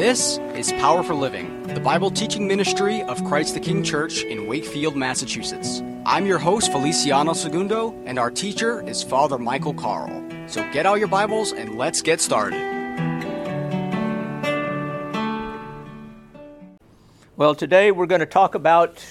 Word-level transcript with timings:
This 0.00 0.38
is 0.54 0.72
Power 0.72 1.02
for 1.02 1.12
Living, 1.12 1.62
the 1.64 1.78
Bible 1.78 2.10
teaching 2.10 2.48
ministry 2.48 3.02
of 3.02 3.22
Christ 3.22 3.52
the 3.52 3.60
King 3.60 3.82
Church 3.82 4.22
in 4.22 4.46
Wakefield, 4.46 4.96
Massachusetts. 4.96 5.82
I'm 6.06 6.24
your 6.24 6.38
host, 6.38 6.72
Feliciano 6.72 7.34
Segundo, 7.34 7.92
and 8.06 8.18
our 8.18 8.30
teacher 8.30 8.82
is 8.88 9.02
Father 9.02 9.36
Michael 9.36 9.74
Carl. 9.74 10.08
So 10.46 10.66
get 10.72 10.86
out 10.86 11.00
your 11.00 11.08
Bibles 11.08 11.52
and 11.52 11.76
let's 11.76 12.00
get 12.00 12.22
started. 12.22 12.58
Well, 17.36 17.54
today 17.54 17.92
we're 17.92 18.06
going 18.06 18.20
to 18.20 18.26
talk 18.26 18.54
about 18.54 19.04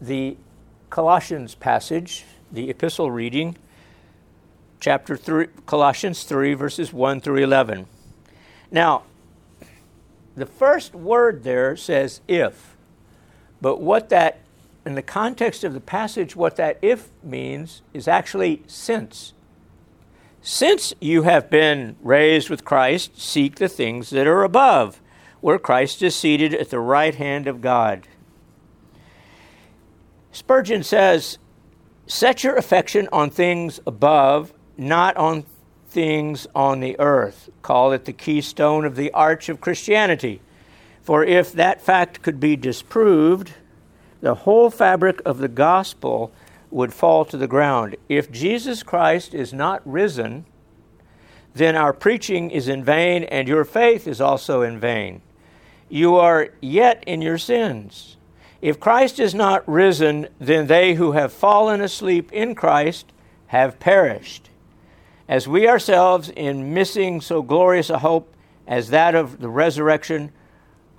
the 0.00 0.38
Colossians 0.88 1.54
passage, 1.54 2.24
the 2.50 2.70
epistle 2.70 3.10
reading, 3.10 3.58
chapter 4.80 5.14
3, 5.14 5.48
Colossians 5.66 6.24
3, 6.24 6.54
verses 6.54 6.90
1 6.90 7.20
through 7.20 7.42
11. 7.42 7.84
Now, 8.70 9.02
the 10.34 10.46
first 10.46 10.94
word 10.94 11.44
there 11.44 11.76
says 11.76 12.20
if, 12.26 12.76
but 13.60 13.80
what 13.80 14.08
that, 14.08 14.40
in 14.84 14.94
the 14.94 15.02
context 15.02 15.62
of 15.62 15.74
the 15.74 15.80
passage, 15.80 16.34
what 16.34 16.56
that 16.56 16.78
if 16.82 17.10
means 17.22 17.82
is 17.92 18.08
actually 18.08 18.62
since. 18.66 19.34
Since 20.40 20.92
you 21.00 21.22
have 21.22 21.48
been 21.48 21.96
raised 22.02 22.50
with 22.50 22.64
Christ, 22.64 23.20
seek 23.20 23.56
the 23.56 23.68
things 23.68 24.10
that 24.10 24.26
are 24.26 24.42
above, 24.42 25.00
where 25.40 25.58
Christ 25.58 26.02
is 26.02 26.16
seated 26.16 26.54
at 26.54 26.70
the 26.70 26.80
right 26.80 27.14
hand 27.14 27.46
of 27.46 27.60
God. 27.60 28.08
Spurgeon 30.32 30.82
says, 30.82 31.38
Set 32.06 32.42
your 32.42 32.56
affection 32.56 33.08
on 33.12 33.30
things 33.30 33.78
above, 33.86 34.52
not 34.76 35.16
on 35.16 35.44
things 35.92 36.46
on 36.54 36.80
the 36.80 36.98
earth. 36.98 37.50
Call 37.60 37.92
it 37.92 38.06
the 38.06 38.12
keystone 38.12 38.84
of 38.84 38.96
the 38.96 39.12
arch 39.12 39.48
of 39.48 39.60
Christianity. 39.60 40.40
For 41.02 41.22
if 41.22 41.52
that 41.52 41.82
fact 41.82 42.22
could 42.22 42.40
be 42.40 42.56
disproved, 42.56 43.52
the 44.20 44.34
whole 44.34 44.70
fabric 44.70 45.20
of 45.26 45.38
the 45.38 45.48
gospel 45.48 46.32
would 46.70 46.94
fall 46.94 47.24
to 47.26 47.36
the 47.36 47.46
ground. 47.46 47.96
If 48.08 48.32
Jesus 48.32 48.82
Christ 48.82 49.34
is 49.34 49.52
not 49.52 49.82
risen, 49.84 50.46
then 51.54 51.76
our 51.76 51.92
preaching 51.92 52.50
is 52.50 52.68
in 52.68 52.82
vain 52.82 53.24
and 53.24 53.46
your 53.46 53.64
faith 53.64 54.06
is 54.06 54.20
also 54.20 54.62
in 54.62 54.80
vain. 54.80 55.20
You 55.90 56.16
are 56.16 56.48
yet 56.62 57.04
in 57.06 57.20
your 57.20 57.36
sins. 57.36 58.16
If 58.62 58.80
Christ 58.80 59.20
is 59.20 59.34
not 59.34 59.68
risen, 59.68 60.28
then 60.38 60.68
they 60.68 60.94
who 60.94 61.12
have 61.12 61.32
fallen 61.32 61.82
asleep 61.82 62.32
in 62.32 62.54
Christ 62.54 63.12
have 63.48 63.78
perished 63.78 64.48
as 65.32 65.48
we 65.48 65.66
ourselves, 65.66 66.28
in 66.28 66.74
missing 66.74 67.18
so 67.18 67.40
glorious 67.40 67.88
a 67.88 68.00
hope 68.00 68.34
as 68.66 68.90
that 68.90 69.14
of 69.14 69.40
the 69.40 69.48
resurrection, 69.48 70.30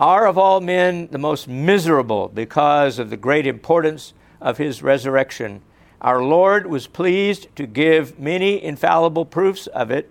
are 0.00 0.26
of 0.26 0.36
all 0.36 0.60
men 0.60 1.06
the 1.12 1.18
most 1.18 1.46
miserable 1.46 2.26
because 2.26 2.98
of 2.98 3.10
the 3.10 3.16
great 3.16 3.46
importance 3.46 4.12
of 4.40 4.58
his 4.58 4.82
resurrection. 4.82 5.62
Our 6.00 6.20
Lord 6.20 6.66
was 6.66 6.88
pleased 6.88 7.46
to 7.54 7.64
give 7.64 8.18
many 8.18 8.60
infallible 8.60 9.24
proofs 9.24 9.68
of 9.68 9.92
it 9.92 10.10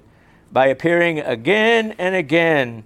by 0.53 0.67
appearing 0.67 1.19
again 1.19 1.93
and 1.97 2.15
again 2.15 2.85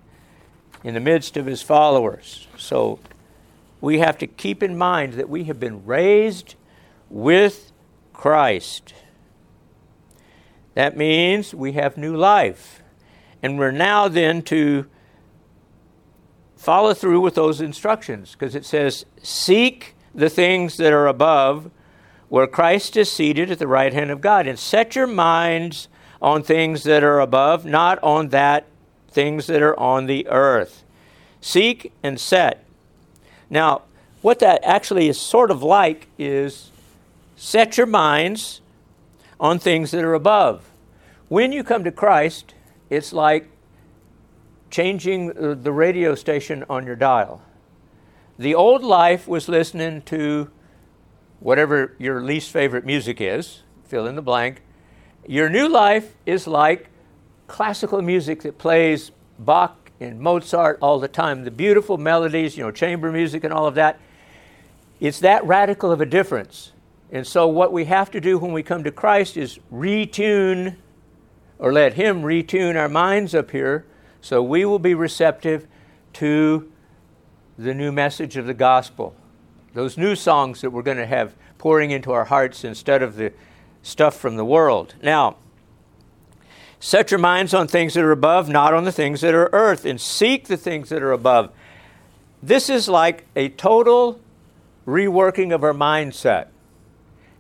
in 0.84 0.96
the 0.96 1.00
midst 1.00 1.38
of 1.38 1.46
his 1.46 1.62
followers. 1.62 2.48
So 2.58 2.98
we 3.80 4.00
have 4.00 4.18
to 4.18 4.26
keep 4.26 4.64
in 4.64 4.76
mind 4.76 5.14
that 5.14 5.30
we 5.30 5.44
have 5.44 5.60
been 5.60 5.86
raised 5.86 6.56
with 7.12 7.72
Christ. 8.12 8.96
That 10.78 10.96
means 10.96 11.56
we 11.56 11.72
have 11.72 11.98
new 11.98 12.16
life. 12.16 12.84
And 13.42 13.58
we're 13.58 13.72
now 13.72 14.08
then 14.08 14.44
to 14.44 14.86
follow 16.56 16.94
through 16.94 17.20
with 17.20 17.34
those 17.34 17.62
instructions 17.62 18.34
because 18.34 18.54
it 18.54 18.64
says, 18.64 19.04
Seek 19.24 19.96
the 20.14 20.30
things 20.30 20.78
that 20.78 20.94
are 20.94 21.08
above, 21.08 21.72
where 22.30 22.46
Christ 22.46 22.96
is 22.96 23.12
seated 23.12 23.50
at 23.50 23.58
the 23.58 23.68
right 23.68 23.92
hand 23.92 24.12
of 24.12 24.22
God, 24.22 24.46
and 24.46 24.60
set 24.60 24.96
your 24.96 25.08
minds 25.08 25.88
on 26.22 26.44
things 26.44 26.84
that 26.84 27.04
are 27.04 27.22
above, 27.22 27.66
not 27.66 27.98
on 28.04 28.28
that 28.28 28.68
things 29.10 29.48
that 29.48 29.64
are 29.64 29.80
on 29.80 30.06
the 30.06 30.28
earth. 30.28 30.84
Seek 31.42 31.92
and 32.04 32.20
set. 32.20 32.64
Now, 33.50 33.82
what 34.22 34.38
that 34.42 34.64
actually 34.64 35.10
is 35.10 35.20
sort 35.20 35.50
of 35.50 35.64
like 35.64 36.06
is 36.20 36.70
set 37.36 37.78
your 37.78 37.88
minds 37.88 38.62
on 39.40 39.60
things 39.60 39.92
that 39.92 40.04
are 40.04 40.14
above. 40.14 40.70
When 41.28 41.52
you 41.52 41.64
come 41.64 41.84
to 41.84 41.92
Christ, 41.92 42.54
it's 42.90 43.14
like 43.14 43.50
changing 44.70 45.38
uh, 45.38 45.54
the 45.56 45.72
radio 45.72 46.16
station 46.16 46.64
on 46.70 46.86
your 46.86 46.96
dial. 46.96 47.42
The 48.40 48.56
old 48.56 48.84
life 48.84 49.28
was 49.28 49.50
listening 49.50 50.04
to 50.04 50.50
whatever 51.40 51.96
your 51.98 52.22
least 52.22 52.52
favorite 52.52 52.86
music 52.86 53.20
is, 53.20 53.62
fill 53.86 54.08
in 54.08 54.16
the 54.16 54.22
blank. 54.22 54.62
Your 55.28 55.50
new 55.50 55.68
life 55.68 56.16
is 56.26 56.48
like 56.48 56.90
classical 57.48 58.02
music 58.02 58.42
that 58.44 58.58
plays 58.58 59.12
Bach 59.40 59.92
and 60.00 60.20
Mozart 60.20 60.78
all 60.82 61.00
the 61.00 61.08
time, 61.08 61.44
the 61.44 61.52
beautiful 61.52 61.98
melodies, 61.98 62.58
you 62.58 62.64
know, 62.64 62.72
chamber 62.72 63.12
music 63.12 63.44
and 63.44 63.54
all 63.54 63.66
of 63.66 63.76
that. 63.76 64.00
It's 65.00 65.20
that 65.20 65.46
radical 65.46 65.92
of 65.92 66.02
a 66.02 66.06
difference. 66.06 66.72
And 67.12 67.26
so, 67.26 67.48
what 67.48 67.72
we 67.72 67.86
have 67.86 68.12
to 68.12 68.20
do 68.20 68.38
when 68.38 68.52
we 68.52 68.64
come 68.64 68.84
to 68.84 68.92
Christ 68.92 69.38
is 69.38 69.60
retune 69.72 70.76
or 71.58 71.72
let 71.72 71.94
Him 71.94 72.22
retune 72.22 72.76
our 72.76 72.90
minds 72.90 73.34
up 73.34 73.52
here 73.52 73.86
so 74.22 74.44
we 74.44 74.66
will 74.66 74.80
be 74.80 74.94
receptive 74.94 75.68
to 76.14 76.72
the 77.58 77.74
new 77.74 77.92
message 77.92 78.36
of 78.38 78.46
the 78.46 78.54
gospel. 78.54 79.16
Those 79.74 79.98
new 79.98 80.16
songs 80.16 80.62
that 80.62 80.72
we're 80.72 80.82
going 80.82 80.98
to 80.98 81.06
have 81.06 81.36
pouring 81.58 81.92
into 81.92 82.12
our 82.12 82.26
hearts 82.26 82.64
instead 82.64 83.02
of 83.02 83.16
the 83.16 83.32
stuff 83.84 84.18
from 84.18 84.36
the 84.36 84.46
world. 84.46 84.96
Now, 85.02 85.38
set 86.80 87.12
your 87.12 87.20
minds 87.20 87.54
on 87.54 87.68
things 87.68 87.94
that 87.94 88.04
are 88.04 88.12
above, 88.12 88.50
not 88.50 88.74
on 88.74 88.84
the 88.84 88.92
things 88.92 89.22
that 89.22 89.34
are 89.34 89.50
earth, 89.54 89.86
and 89.86 90.00
seek 90.00 90.48
the 90.48 90.58
things 90.58 90.90
that 90.90 91.02
are 91.02 91.12
above. 91.12 91.52
This 92.44 92.70
is 92.70 92.88
like 92.88 93.26
a 93.36 93.50
total 93.50 94.20
reworking 94.86 95.54
of 95.54 95.64
our 95.64 95.74
mindset. 95.74 96.48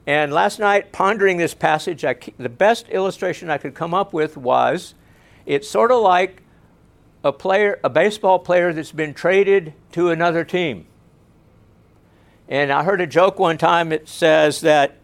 And 0.07 0.31
last 0.31 0.57
night, 0.57 0.93
pondering 0.93 1.35
this 1.35 1.53
passage, 1.53 2.05
I, 2.05 2.15
the 2.37 2.47
best 2.47 2.87
illustration 2.87 3.49
I 3.49 3.57
could 3.57 3.75
come 3.75 3.93
up 3.93 4.13
with 4.13 4.37
was 4.37 4.95
it's 5.45 5.69
sort 5.69 5.91
of 5.91 6.01
like 6.01 6.41
a 7.25 7.33
player, 7.33 7.77
a 7.83 7.89
baseball 7.89 8.39
player 8.39 8.71
that's 8.71 8.93
been 8.93 9.13
traded 9.13 9.73
to 9.91 10.09
another 10.09 10.45
team. 10.45 10.87
And 12.47 12.71
I 12.71 12.85
heard 12.85 13.01
a 13.01 13.07
joke 13.07 13.37
one 13.37 13.57
time. 13.57 13.91
It 13.91 14.07
says 14.07 14.61
that 14.61 14.95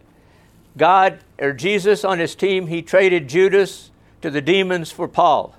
God 0.78 1.18
or 1.38 1.52
Jesus 1.52 2.02
on 2.02 2.18
his 2.18 2.34
team, 2.34 2.68
he 2.68 2.80
traded 2.80 3.28
Judas 3.28 3.90
to 4.22 4.30
the 4.30 4.40
demons 4.40 4.90
for 4.90 5.06
Paul. 5.06 5.54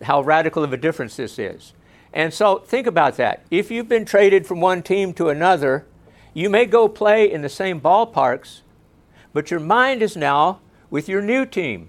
How 0.00 0.22
radical 0.22 0.64
of 0.64 0.72
a 0.72 0.78
difference 0.78 1.16
this 1.16 1.38
is. 1.38 1.74
And 2.14 2.32
so 2.32 2.58
think 2.58 2.86
about 2.86 3.18
that. 3.18 3.44
If 3.50 3.70
you've 3.70 3.88
been 3.88 4.06
traded 4.06 4.46
from 4.46 4.62
one 4.62 4.82
team 4.82 5.12
to 5.14 5.28
another, 5.28 5.84
you 6.36 6.50
may 6.50 6.66
go 6.66 6.86
play 6.86 7.32
in 7.32 7.40
the 7.40 7.48
same 7.48 7.80
ballparks, 7.80 8.60
but 9.32 9.50
your 9.50 9.58
mind 9.58 10.02
is 10.02 10.18
now 10.18 10.60
with 10.90 11.08
your 11.08 11.22
new 11.22 11.46
team. 11.46 11.88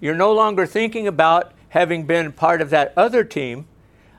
You're 0.00 0.16
no 0.16 0.32
longer 0.32 0.66
thinking 0.66 1.06
about 1.06 1.52
having 1.68 2.04
been 2.04 2.32
part 2.32 2.60
of 2.60 2.70
that 2.70 2.92
other 2.96 3.22
team. 3.22 3.68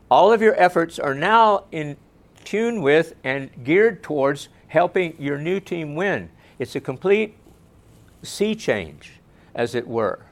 All 0.10 0.32
of 0.32 0.42
your 0.42 0.56
efforts 0.56 0.98
are 1.00 1.14
now 1.14 1.66
in 1.70 1.98
tune 2.46 2.82
with 2.82 3.14
and 3.26 3.50
geared 3.66 4.02
towards 4.02 4.48
helping 4.70 5.16
your 5.20 5.38
new 5.38 5.60
team 5.60 5.96
win. 5.96 6.30
It's 6.58 6.78
a 6.78 6.80
complete 6.80 7.36
sea 8.24 8.56
change, 8.56 9.20
as 9.54 9.76
it 9.76 9.86
were. 9.86 10.28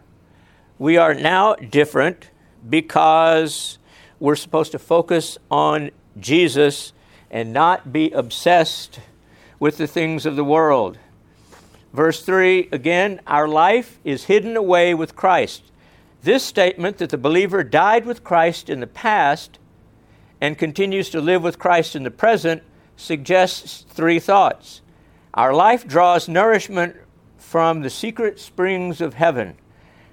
We 0.77 0.95
are 0.95 1.13
now 1.13 1.55
different 1.55 2.31
because 2.69 3.79
we're 4.17 4.37
supposed 4.37 4.71
to 4.71 4.79
focus 4.79 5.37
on 5.51 5.91
Jesus 6.17 6.93
and 7.29 7.51
not 7.51 7.91
be 7.91 8.11
obsessed 8.11 9.01
with 9.59 9.77
the 9.77 9.87
things 9.87 10.25
of 10.25 10.35
the 10.35 10.43
world. 10.43 10.97
Verse 11.93 12.23
3 12.23 12.69
again, 12.71 13.19
our 13.27 13.47
life 13.47 13.99
is 14.03 14.25
hidden 14.25 14.55
away 14.55 14.93
with 14.93 15.15
Christ. 15.15 15.63
This 16.21 16.43
statement 16.43 16.97
that 16.97 17.09
the 17.09 17.17
believer 17.17 17.63
died 17.63 18.05
with 18.05 18.23
Christ 18.23 18.69
in 18.69 18.79
the 18.79 18.87
past 18.87 19.57
and 20.41 20.57
continues 20.57 21.09
to 21.09 21.21
live 21.21 21.43
with 21.43 21.59
Christ 21.59 21.95
in 21.95 22.03
the 22.03 22.11
present 22.11 22.63
suggests 22.95 23.85
three 23.89 24.19
thoughts. 24.19 24.81
Our 25.33 25.53
life 25.53 25.87
draws 25.87 26.27
nourishment 26.27 26.95
from 27.37 27.81
the 27.81 27.89
secret 27.89 28.39
springs 28.39 29.01
of 29.01 29.13
heaven. 29.13 29.55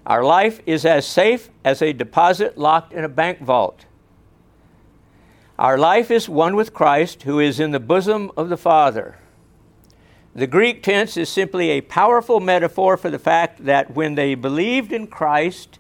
Our 0.07 0.23
life 0.23 0.61
is 0.67 0.85
as 0.85 1.07
safe 1.07 1.51
as 1.65 1.83
a 1.83 1.93
deposit 1.93 2.57
locked 2.57 2.93
in 2.93 3.05
a 3.05 3.09
bank 3.09 3.41
vault. 3.41 3.87
Our 5.59 5.79
life 5.79 6.11
is 6.11 6.29
one 6.29 6.55
with 6.55 6.73
Christ, 6.73 7.25
who 7.25 7.41
is 7.41 7.59
in 7.59 7.73
the 7.73 7.81
bosom 7.81 8.31
of 8.37 8.49
the 8.49 8.57
Father. 8.57 9.17
The 10.37 10.47
Greek 10.47 10.83
tense 10.83 11.17
is 11.17 11.31
simply 11.31 11.71
a 11.71 11.81
powerful 11.81 12.41
metaphor 12.41 12.99
for 12.99 13.09
the 13.09 13.19
fact 13.19 13.65
that 13.65 13.95
when 13.95 14.17
they 14.17 14.35
believed 14.35 14.93
in 14.93 15.07
Christ 15.07 15.79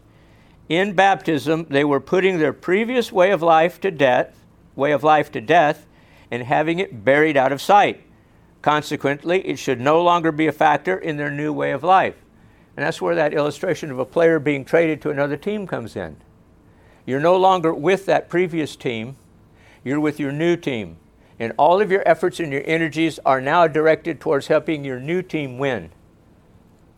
in 0.71 0.95
baptism, 0.95 1.67
they 1.69 1.85
were 1.85 2.01
putting 2.01 2.39
their 2.39 2.55
previous 2.55 3.13
way 3.13 3.33
of 3.33 3.43
life 3.43 3.79
to 3.83 3.91
death, 3.91 4.35
way 4.75 4.93
of 4.93 5.05
life 5.05 5.31
to 5.33 5.43
death, 5.43 5.85
and 6.31 6.43
having 6.43 6.79
it 6.79 7.05
buried 7.05 7.37
out 7.37 7.53
of 7.53 7.61
sight. 7.61 8.03
Consequently, 8.63 9.47
it 9.47 9.59
should 9.59 9.79
no 9.79 10.03
longer 10.03 10.33
be 10.33 10.47
a 10.47 10.53
factor 10.53 10.97
in 10.97 11.19
their 11.19 11.31
new 11.31 11.53
way 11.53 11.73
of 11.73 11.85
life. 11.85 12.17
And 12.79 12.87
that's 12.87 13.03
where 13.03 13.15
that 13.15 13.35
illustration 13.35 13.91
of 13.91 13.99
a 13.99 14.07
player 14.07 14.39
being 14.39 14.65
traded 14.65 15.03
to 15.03 15.11
another 15.11 15.37
team 15.37 15.67
comes 15.67 15.97
in. 15.97 16.17
You're 17.05 17.21
no 17.21 17.37
longer 17.37 17.75
with 17.75 18.07
that 18.07 18.31
previous 18.31 18.75
team, 18.75 19.17
you're 19.85 20.01
with 20.01 20.19
your 20.19 20.33
new 20.33 20.57
team. 20.57 20.97
And 21.39 21.53
all 21.59 21.81
of 21.81 21.91
your 21.91 22.03
efforts 22.07 22.41
and 22.41 22.53
your 22.53 22.63
energies 22.65 23.19
are 23.27 23.41
now 23.41 23.67
directed 23.67 24.21
towards 24.21 24.47
helping 24.47 24.85
your 24.85 24.99
new 24.99 25.23
team 25.23 25.59
win. 25.59 25.91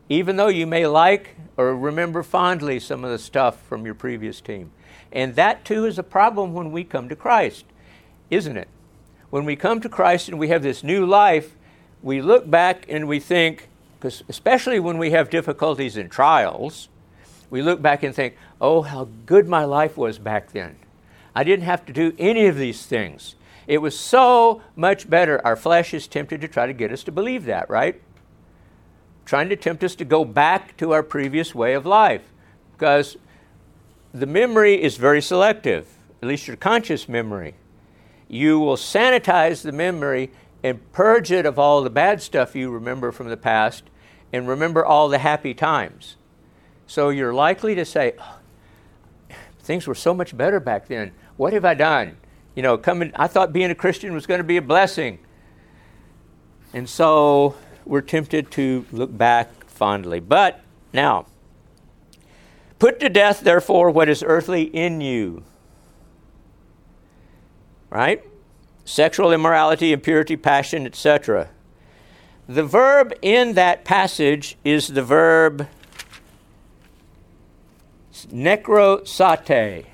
Even 0.09 0.37
though 0.37 0.49
you 0.49 0.67
may 0.67 0.87
like 0.87 1.37
or 1.57 1.77
remember 1.77 2.23
fondly 2.23 2.79
some 2.79 3.05
of 3.05 3.11
the 3.11 3.19
stuff 3.19 3.61
from 3.63 3.85
your 3.85 3.95
previous 3.95 4.41
team. 4.41 4.71
And 5.13 5.35
that 5.35 5.65
too 5.65 5.85
is 5.85 5.99
a 5.99 6.05
problem 6.05 6.55
when 6.55 6.71
we 6.71 6.85
come 6.85 7.09
to 7.09 7.17
Christ, 7.17 7.65
isn't 8.31 8.57
it? 8.57 8.69
When 9.31 9.45
we 9.45 9.57
come 9.57 9.81
to 9.81 9.89
Christ 9.89 10.29
and 10.29 10.39
we 10.39 10.49
have 10.49 10.63
this 10.63 10.83
new 10.83 11.05
life, 11.05 11.57
we 12.03 12.23
look 12.23 12.49
back 12.49 12.87
and 12.89 13.09
we 13.09 13.19
think, 13.19 13.69
because 13.99 14.23
especially 14.29 14.79
when 14.79 14.99
we 14.99 15.11
have 15.11 15.31
difficulties 15.31 15.97
and 15.97 16.11
trials, 16.11 16.89
we 17.51 17.61
look 17.61 17.83
back 17.83 18.03
and 18.03 18.15
think, 18.15 18.37
oh, 18.61 18.83
how 18.83 19.09
good 19.27 19.49
my 19.49 19.65
life 19.65 19.97
was 19.97 20.19
back 20.19 20.53
then. 20.53 20.77
I 21.35 21.45
didn't 21.45 21.65
have 21.65 21.85
to 21.87 21.93
do 21.93 22.15
any 22.19 22.47
of 22.47 22.57
these 22.57 22.87
things. 22.87 23.35
It 23.69 23.83
was 23.83 23.97
so 23.97 24.63
much 24.75 25.09
better. 25.09 25.45
Our 25.47 25.55
flesh 25.55 25.93
is 25.93 26.09
tempted 26.09 26.41
to 26.41 26.49
try 26.49 26.67
to 26.67 26.73
get 26.73 26.91
us 26.91 27.05
to 27.05 27.13
believe 27.13 27.45
that, 27.45 27.69
right? 27.69 28.01
Trying 29.27 29.51
to 29.51 29.57
tempt 29.57 29.85
us 29.85 29.95
to 29.97 30.07
go 30.07 30.25
back 30.25 30.75
to 30.79 30.93
our 30.93 31.03
previous 31.03 31.55
way 31.55 31.75
of 31.75 31.85
life. 31.85 32.33
Because 32.73 33.19
the 34.13 34.27
memory 34.27 34.83
is 34.83 34.97
very 34.97 35.21
selective, 35.21 35.87
at 36.23 36.29
least 36.29 36.49
your 36.49 36.57
conscious 36.57 37.11
memory. 37.11 37.57
You 38.27 38.59
will 38.59 38.77
sanitize 38.77 39.63
the 39.63 39.73
memory 39.73 40.31
and 40.65 40.91
purge 40.93 41.31
it 41.31 41.45
of 41.45 41.59
all 41.59 41.83
the 41.83 41.91
bad 41.91 42.23
stuff 42.23 42.57
you 42.57 42.71
remember 42.71 43.13
from 43.13 43.29
the 43.29 43.37
past 43.37 43.85
and 44.33 44.49
remember 44.49 44.85
all 44.85 45.11
the 45.11 45.19
happy 45.19 45.53
times. 45.53 46.17
So 46.87 47.11
you're 47.11 47.35
likely 47.35 47.75
to 47.75 47.85
say, 47.85 48.15
oh, 48.19 48.39
things 49.61 49.87
were 49.87 49.95
so 49.95 50.15
much 50.15 50.35
better 50.35 50.59
back 50.59 50.89
then. 50.89 51.13
What 51.37 51.53
have 51.53 51.67
I 51.67 51.75
done? 51.75 52.17
You 52.59 52.63
know, 52.63 52.77
coming 52.77 53.13
I 53.15 53.29
thought 53.29 53.53
being 53.53 53.71
a 53.71 53.75
Christian 53.77 54.13
was 54.15 54.27
going 54.27 54.39
to 54.39 54.45
be 54.45 54.57
a 54.57 54.63
blessing. 54.63 55.21
And 56.75 56.89
so 56.89 57.55
we're 57.85 58.01
tempted 58.01 58.51
to 58.51 58.85
look 58.91 59.17
back 59.17 59.71
fondly. 59.71 60.19
But 60.19 60.61
now, 60.93 61.27
put 62.81 62.99
to 62.99 63.09
death, 63.09 63.43
therefore, 63.43 63.93
what 63.93 64.09
is 64.09 64.25
earthly 64.27 64.63
in 64.65 65.01
you. 65.01 65.45
Right? 67.91 68.25
sexual 68.85 69.33
immorality, 69.33 69.93
impurity, 69.93 70.37
passion, 70.37 70.85
etc. 70.85 71.51
The 72.49 72.65
verb 72.65 73.13
in 73.23 73.53
that 73.53 73.85
passage 73.85 74.57
is 74.65 74.89
the 74.89 75.05
verb 75.05 75.69
necrosate. 78.33 79.87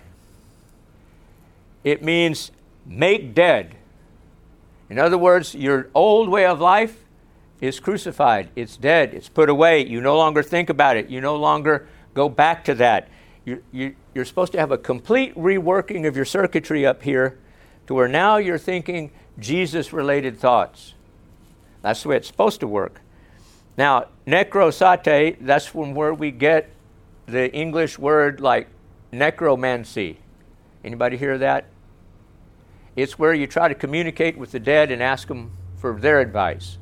It 1.85 2.03
means 2.03 2.51
make 2.87 3.35
dead. 3.35 3.77
In 4.91 4.99
other 4.99 5.19
words, 5.19 5.55
your 5.55 5.89
old 5.95 6.29
way 6.29 6.47
of 6.47 6.61
life 6.61 7.05
is 7.61 7.81
crucified. 7.81 8.51
It's 8.55 8.77
dead. 8.77 9.15
It's 9.15 9.29
put 9.29 9.49
away. 9.49 9.87
You 9.87 10.01
no 10.01 10.17
longer 10.17 10.43
think 10.43 10.69
about 10.71 10.97
it. 10.97 11.09
You 11.09 11.21
no 11.21 11.37
longer 11.37 11.89
go 12.13 12.29
back 12.29 12.65
to 12.65 12.75
that. 12.77 13.09
You're, 13.45 13.61
you, 13.73 13.95
are 14.17 14.25
supposed 14.25 14.53
to 14.53 14.59
have 14.59 14.71
a 14.71 14.79
complete 14.79 15.35
reworking 15.35 16.07
of 16.07 16.17
your 16.17 16.25
circuitry 16.25 16.87
up 16.87 17.03
here 17.03 17.39
to 17.87 17.95
where 17.95 18.09
now 18.09 18.37
you're 18.37 18.59
thinking 18.59 19.11
Jesus 19.39 19.93
related 19.93 20.39
thoughts. 20.39 20.95
That's 21.83 22.03
the 22.03 22.11
way 22.11 22.17
it's 22.17 22.29
supposed 22.29 22.61
to 22.61 22.67
work. 22.67 23.01
Now, 23.77 24.07
necrosate, 24.27 25.37
that's 25.41 25.67
from 25.67 25.95
where 25.95 26.15
we 26.15 26.31
get 26.31 26.71
the 27.27 27.53
English 27.53 27.99
word 27.99 28.41
like 28.41 28.69
necromancy. 29.13 30.19
Anybody 30.85 31.17
hear 31.17 31.39
that? 31.39 31.67
It's 32.97 33.19
where 33.19 33.35
you 33.35 33.47
try 33.47 33.69
to 33.69 33.75
communicate 33.75 34.37
with 34.37 34.53
the 34.53 34.61
dead 34.61 34.91
and 34.91 35.03
ask 35.03 35.29
them 35.29 35.53
for 35.77 35.99
their 35.99 36.21
advice. 36.21 36.79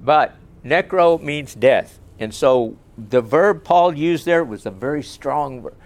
But 0.00 0.34
necro 0.64 1.20
means 1.22 1.54
death. 1.54 2.00
And 2.18 2.34
so 2.34 2.76
the 2.98 3.20
verb 3.20 3.64
Paul 3.64 3.94
used 3.94 4.26
there 4.26 4.44
was 4.44 4.66
a 4.66 4.70
very 4.70 5.02
strong 5.02 5.62
verb. 5.62 5.76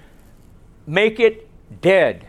Make 0.87 1.21
it 1.21 1.49
dead 1.81 2.27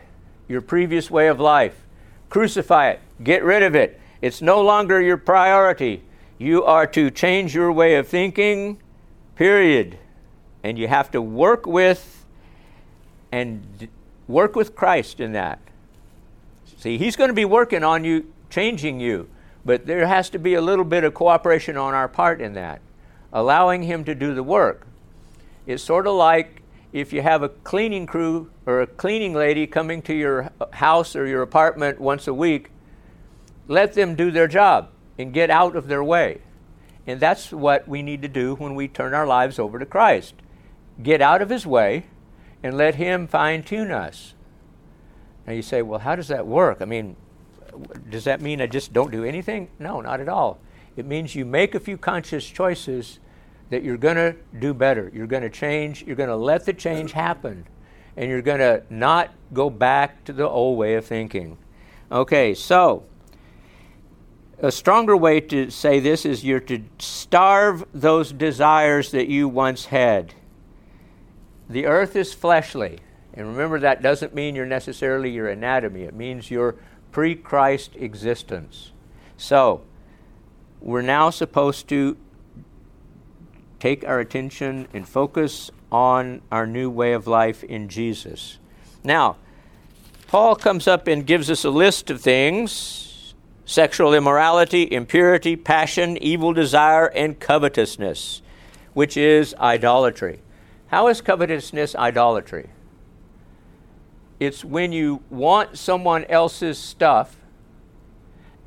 your 0.47 0.61
previous 0.61 1.09
way 1.09 1.27
of 1.27 1.39
life. 1.39 1.85
Crucify 2.29 2.89
it, 2.89 2.99
get 3.23 3.43
rid 3.43 3.63
of 3.63 3.75
it. 3.75 3.99
It's 4.21 4.41
no 4.41 4.61
longer 4.61 5.01
your 5.01 5.17
priority. 5.17 6.03
You 6.37 6.63
are 6.63 6.87
to 6.87 7.09
change 7.09 7.55
your 7.55 7.71
way 7.71 7.95
of 7.95 8.07
thinking, 8.07 8.81
period. 9.35 9.97
And 10.63 10.77
you 10.77 10.87
have 10.87 11.11
to 11.11 11.21
work 11.21 11.65
with 11.65 12.25
and 13.31 13.87
work 14.27 14.55
with 14.55 14.75
Christ 14.75 15.19
in 15.19 15.33
that. 15.33 15.59
See, 16.77 16.97
He's 16.97 17.15
going 17.15 17.29
to 17.29 17.33
be 17.33 17.45
working 17.45 17.83
on 17.83 18.03
you, 18.03 18.31
changing 18.49 18.99
you, 18.99 19.29
but 19.65 19.85
there 19.85 20.05
has 20.07 20.29
to 20.29 20.39
be 20.39 20.53
a 20.53 20.61
little 20.61 20.85
bit 20.85 21.03
of 21.03 21.13
cooperation 21.13 21.75
on 21.75 21.93
our 21.93 22.07
part 22.07 22.39
in 22.39 22.53
that, 22.53 22.81
allowing 23.33 23.83
Him 23.83 24.03
to 24.05 24.15
do 24.15 24.33
the 24.33 24.43
work. 24.43 24.87
It's 25.65 25.83
sort 25.83 26.07
of 26.07 26.13
like 26.13 26.61
if 26.93 27.11
you 27.11 27.21
have 27.21 27.43
a 27.43 27.49
cleaning 27.49 28.05
crew 28.05 28.49
or 28.65 28.81
a 28.81 28.87
cleaning 28.87 29.33
lady 29.33 29.67
coming 29.67 30.01
to 30.03 30.13
your 30.13 30.51
house 30.73 31.15
or 31.15 31.25
your 31.25 31.41
apartment 31.41 31.99
once 31.99 32.27
a 32.27 32.33
week, 32.33 32.69
let 33.67 33.93
them 33.93 34.15
do 34.15 34.31
their 34.31 34.47
job 34.47 34.89
and 35.17 35.33
get 35.33 35.49
out 35.49 35.75
of 35.75 35.87
their 35.87 36.03
way. 36.03 36.41
And 37.05 37.19
that's 37.19 37.51
what 37.51 37.87
we 37.87 38.01
need 38.03 38.21
to 38.21 38.27
do 38.27 38.55
when 38.55 38.75
we 38.75 38.87
turn 38.87 39.13
our 39.13 39.25
lives 39.25 39.57
over 39.57 39.79
to 39.79 39.85
Christ. 39.85 40.35
Get 41.01 41.21
out 41.21 41.41
of 41.41 41.49
His 41.49 41.65
way 41.65 42.05
and 42.61 42.77
let 42.77 42.95
Him 42.95 43.27
fine 43.27 43.63
tune 43.63 43.91
us. 43.91 44.35
Now 45.47 45.53
you 45.53 45.61
say, 45.61 45.81
well, 45.81 45.99
how 45.99 46.15
does 46.15 46.27
that 46.27 46.45
work? 46.45 46.81
I 46.81 46.85
mean, 46.85 47.15
does 48.09 48.25
that 48.25 48.41
mean 48.41 48.61
I 48.61 48.67
just 48.67 48.91
don't 48.91 49.11
do 49.11 49.23
anything? 49.23 49.69
No, 49.79 50.01
not 50.01 50.19
at 50.19 50.27
all. 50.27 50.59
It 50.97 51.05
means 51.05 51.33
you 51.35 51.45
make 51.45 51.73
a 51.73 51.79
few 51.79 51.97
conscious 51.97 52.47
choices 52.47 53.19
that 53.69 53.83
you're 53.83 53.97
going 53.97 54.15
to 54.15 54.35
do 54.59 54.73
better. 54.73 55.09
You're 55.13 55.27
going 55.27 55.43
to 55.43 55.49
change. 55.49 56.03
You're 56.03 56.15
going 56.15 56.29
to 56.29 56.35
let 56.35 56.65
the 56.65 56.73
change 56.73 57.13
happen. 57.13 57.65
And 58.17 58.29
you're 58.29 58.41
going 58.41 58.59
to 58.59 58.83
not 58.89 59.31
go 59.53 59.69
back 59.69 60.23
to 60.25 60.33
the 60.33 60.47
old 60.47 60.77
way 60.77 60.95
of 60.95 61.05
thinking. 61.05 61.57
Okay, 62.11 62.53
so 62.53 63.03
a 64.59 64.71
stronger 64.71 65.15
way 65.15 65.39
to 65.39 65.69
say 65.69 65.99
this 65.99 66.25
is 66.25 66.43
you're 66.43 66.59
to 66.61 66.83
starve 66.97 67.85
those 67.93 68.31
desires 68.31 69.11
that 69.11 69.27
you 69.27 69.47
once 69.47 69.85
had. 69.85 70.33
The 71.69 71.85
earth 71.85 72.15
is 72.15 72.33
fleshly. 72.33 72.99
And 73.37 73.47
remember, 73.47 73.79
that 73.79 74.01
doesn't 74.01 74.33
mean 74.33 74.55
you're 74.55 74.65
necessarily 74.65 75.29
your 75.29 75.47
anatomy, 75.47 76.01
it 76.01 76.15
means 76.15 76.49
your 76.49 76.75
pre 77.11 77.35
Christ 77.35 77.91
existence. 77.95 78.91
So, 79.37 79.83
we're 80.81 81.03
now 81.03 81.29
supposed 81.29 81.87
to 81.89 82.17
take 83.79 84.03
our 84.03 84.19
attention 84.19 84.87
and 84.91 85.07
focus 85.07 85.69
on 85.91 86.41
our 86.51 86.65
new 86.65 86.89
way 86.89 87.13
of 87.13 87.27
life 87.27 87.63
in 87.63 87.89
Jesus. 87.89 88.57
Now, 89.03 89.37
Paul 90.25 90.55
comes 90.55 90.87
up 90.87 91.07
and 91.07 91.25
gives 91.25 91.51
us 91.51 91.63
a 91.63 91.69
list 91.69 92.09
of 92.09 92.19
things 92.19 93.35
sexual 93.65 94.15
immorality, 94.15 94.91
impurity, 94.91 95.55
passion, 95.55 96.17
evil 96.17 96.53
desire, 96.53 97.05
and 97.07 97.39
covetousness, 97.39 98.41
which 98.93 99.15
is 99.15 99.53
idolatry. 99.55 100.39
How 100.87 101.07
is 101.07 101.21
covetousness 101.21 101.93
idolatry? 101.95 102.69
It's 104.39 104.63
when 104.63 104.91
you 104.91 105.23
want 105.29 105.77
someone 105.77 106.25
else's 106.25 106.77
stuff 106.77 107.37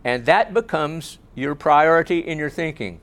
and 0.03 0.27
that 0.27 0.55
becomes 0.55 1.19
your 1.35 1.55
priority 1.55 2.21
in 2.21 2.39
your 2.39 2.51
thinking 2.51 3.01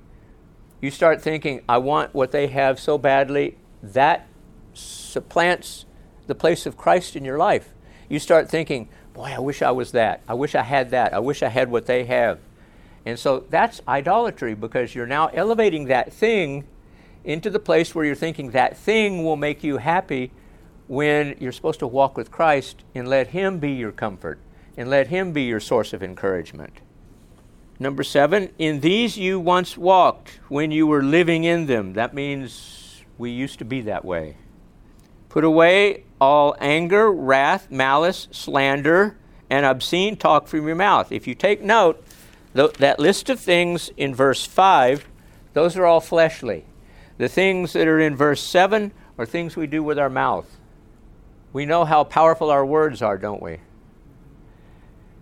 you 0.82 0.92
start 0.92 1.22
thinking, 1.22 1.62
I 1.68 1.80
want 1.80 2.14
what 2.14 2.32
they 2.32 2.48
have 2.48 2.80
so 2.80 2.98
badly, 2.98 3.58
that 3.82 4.28
supplants 4.74 5.86
the 6.28 6.36
place 6.36 6.66
of 6.66 6.78
Christ 6.78 7.16
in 7.16 7.26
your 7.26 7.38
life. 7.38 7.74
You 8.10 8.20
start 8.20 8.50
thinking, 8.50 8.90
boy, 9.14 9.34
I 9.36 9.40
wish 9.40 9.62
I 9.62 9.72
was 9.72 9.92
that. 9.94 10.22
I 10.28 10.36
wish 10.36 10.54
I 10.54 10.62
had 10.62 10.92
that. 10.92 11.14
I 11.14 11.20
wish 11.20 11.42
I 11.42 11.50
had 11.50 11.72
what 11.72 11.88
they 11.88 12.06
have. 12.06 12.40
And 13.06 13.18
so 13.18 13.46
that's 13.50 13.82
idolatry 13.88 14.54
because 14.54 14.94
you're 14.94 15.08
now 15.08 15.28
elevating 15.28 15.86
that 15.86 16.14
thing 16.14 16.68
into 17.24 17.50
the 17.50 17.60
place 17.60 17.96
where 17.96 18.06
you're 18.06 18.16
thinking 18.16 18.52
that 18.52 18.78
thing 18.78 19.24
will 19.24 19.36
make 19.36 19.64
you 19.64 19.78
happy 19.78 20.32
when 20.88 21.36
you're 21.40 21.52
supposed 21.52 21.80
to 21.80 21.88
walk 21.88 22.18
with 22.18 22.32
Christ 22.32 22.84
and 22.96 23.08
let 23.08 23.28
Him 23.28 23.60
be 23.60 23.72
your 23.72 23.92
comfort 23.92 24.40
and 24.76 24.90
let 24.90 25.08
Him 25.08 25.34
be 25.34 25.44
your 25.44 25.60
source 25.60 25.94
of 25.94 26.02
encouragement. 26.02 26.74
Number 27.80 28.04
seven, 28.04 28.52
in 28.58 28.80
these 28.80 29.18
you 29.18 29.40
once 29.40 29.78
walked 29.78 30.40
when 30.50 30.72
you 30.72 30.88
were 30.88 31.04
living 31.04 31.44
in 31.44 31.68
them. 31.68 31.94
That 31.94 32.14
means 32.14 33.04
we 33.18 33.30
used 33.30 33.60
to 33.60 33.66
be 33.66 33.82
that 33.82 34.04
way. 34.04 34.38
Put 35.30 35.44
away 35.44 36.04
all 36.20 36.56
anger, 36.60 37.12
wrath, 37.12 37.70
malice, 37.70 38.28
slander, 38.32 39.18
and 39.50 39.66
obscene 39.66 40.18
talk 40.18 40.48
from 40.48 40.66
your 40.66 40.76
mouth. 40.76 41.12
If 41.12 41.28
you 41.28 41.36
take 41.36 41.62
note, 41.62 42.04
th- 42.56 42.74
that 42.74 43.00
list 43.00 43.30
of 43.30 43.40
things 43.40 43.92
in 43.98 44.16
verse 44.16 44.46
5, 44.46 45.08
those 45.54 45.78
are 45.78 45.86
all 45.86 46.02
fleshly. 46.02 46.66
The 47.18 47.30
things 47.30 47.74
that 47.74 47.88
are 47.88 48.00
in 48.00 48.16
verse 48.16 48.42
7 48.42 48.92
are 49.18 49.26
things 49.26 49.56
we 49.56 49.68
do 49.68 49.84
with 49.84 50.00
our 50.00 50.10
mouth. 50.10 50.57
We 51.54 51.66
know 51.66 51.86
how 51.86 52.04
powerful 52.04 52.50
our 52.50 52.66
words 52.66 53.02
are, 53.02 53.18
don't 53.18 53.42
we? 53.42 53.60